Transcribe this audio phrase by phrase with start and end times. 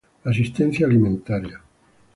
[0.31, 1.61] Asistencia alimentaria